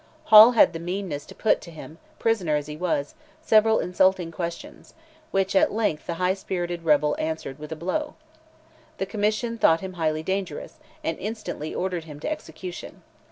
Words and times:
Hall 0.33 0.53
had 0.53 0.73
the 0.73 0.79
meanness 0.79 1.27
to 1.27 1.35
put 1.35 1.61
to 1.61 1.69
him, 1.69 1.99
prisoner 2.17 2.55
as 2.55 2.65
he 2.65 2.75
was, 2.75 3.13
several 3.39 3.77
insulting 3.79 4.31
questions, 4.31 4.95
which 5.29 5.55
at 5.55 5.71
length 5.71 6.07
the 6.07 6.15
high 6.15 6.33
spirited 6.33 6.81
rebel 6.83 7.15
answered 7.19 7.59
with 7.59 7.71
a 7.71 7.75
blow. 7.75 8.15
The 8.97 9.05
Commission 9.05 9.59
thought 9.59 9.81
him 9.81 9.93
highly 9.93 10.23
dangerous, 10.23 10.79
and 11.03 11.19
instantly 11.19 11.75
ordered 11.75 12.05
him 12.05 12.19
to 12.21 12.31
execution. 12.31 13.03